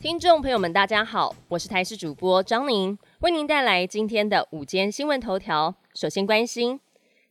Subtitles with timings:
[0.00, 5.74] 听众朋友们，大家好，我是台视主播张宁，为您带来今天的午间新闻头条。
[5.92, 6.78] 首先关心，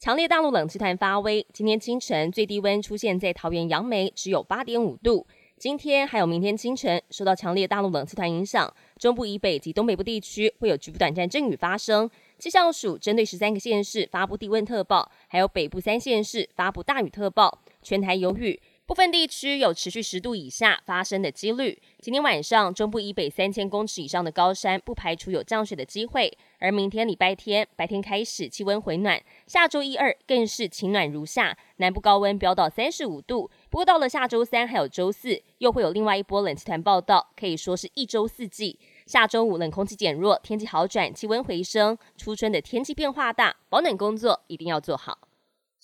[0.00, 5.26] 强烈大陆冷气团发威，今天清晨最低温出现在桃园杨梅，只有八点五度。
[5.58, 12.10] 今天还有明天清晨，受到强烈大陆冷气团影响，中部以北及东北部地区会有局部短暂阵雨发生。
[12.38, 18.58] 气象署针对十三个县市发布低温特报，还有北部三县市发布大雨特报，全台有雨。
[18.86, 21.80] 部分地区有持续十度以下发生的几率。
[22.02, 26.36] 今天晚上，中部以北三千公尺以上的高山不排除有降雪的机会。
[26.58, 33.50] 而明天礼拜天白天开始气温回暖，下周一二更是晴暖如夏，南部高温飙到三十五度。
[33.70, 38.78] 不过到了下周三还有周四，又会有另外一波冷气团报道，可以说是一周四季。
[39.06, 45.18] 下周五冷空气减弱，天气好转，气温回升，初春的天气变化大，保暖工作一定要做好。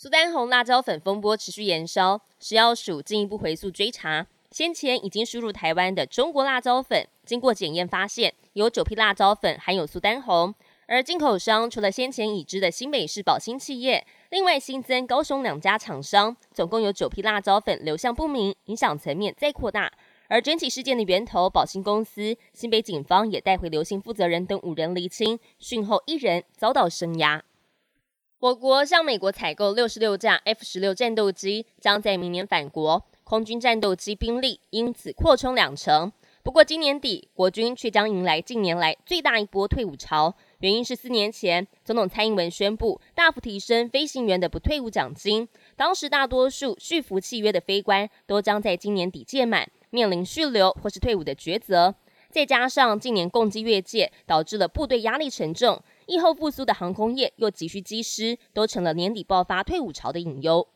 [0.02, 10.54] 苏丹红辣椒粉风波持续延烧，食药署进一步回溯追查，先前已经输入台湾的中国辣椒粉，经过检验发现有九批辣椒粉含有苏丹红，
[10.86, 19.92] 而进口商除了先前已知的新北市宝兴企业，另外新增高雄两家厂商，总共有九批辣椒粉流向不明，影响层面再扩大。
[20.28, 27.44] 而整起事件的源头宝兴公司，新北警方也带回刘姓负责人等五人厘清，讯后一人遭到声押。
[28.40, 36.10] 我国向美国采购六十六架 F 十六战斗机，将在明年返国，空军战斗机兵力因此扩充两成。
[36.42, 45.46] 不过今年底，国军却将迎来近年来最大一波退伍潮，原因是四年前总统蔡英文宣布大幅提升飞行员的不退伍奖金，
[45.76, 51.94] 当时大多数续服契约的飞官都将在今年底届满，面临续留或是退伍的抉择。
[52.30, 55.82] 再加上近年共机越界，导致了部队压力沉重。
[56.06, 60.66] 疫后复苏的航空业又急需机师，都成了年底爆发退伍潮的隐忧。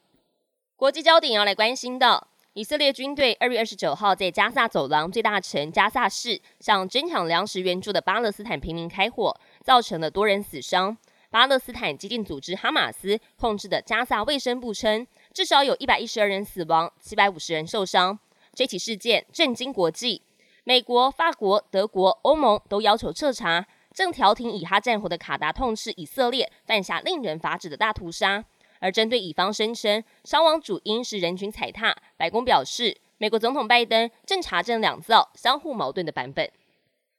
[0.77, 10.97] 国际焦点要来关心到，以色列军队二月二十九号在加萨走廊最大城加萨市向争抢粮食援助的巴勒斯坦平民开火，造成了多人死伤。
[11.31, 18.16] 巴勒斯坦激进组织哈马斯控制的加萨卫生部称，至少有一百一十二人死亡，七百五十人受伤。
[18.54, 20.22] 这起事件震惊国际，
[20.64, 23.66] 美国、法国、德国、欧盟都要求彻查。
[23.92, 28.44] 正调停以哈战火的卡达痛斥以色列犯下令人发指的大屠杀，
[28.80, 36.50] 而针对以方声称伤亡主因是人群踩踏，白宫表示，美国总统拜登正查证两造相互矛盾的版本。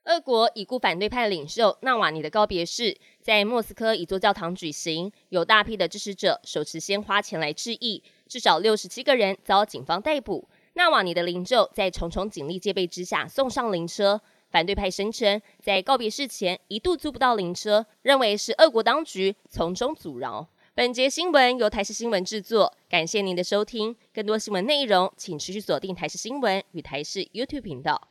[0.03, 10.50] 俄国已故反对派领袖纳瓦尼的告别式在莫斯科一座教堂举行，有大批的支持者手持鲜花前来致意，至少六十七个人遭警方逮捕。
[10.78, 14.22] 纳瓦尼的灵柩在重重警力戒备之下送上灵车。
[14.50, 20.47] 反对派声称，在告别式前一度租不到灵车，认为是俄国当局从中阻挠。
[20.74, 23.96] 本节新闻由台视新闻制作，感谢您的收听。
[24.14, 28.09] 更多新闻内容，请持续锁定台视新闻与台视 YouTube 频道。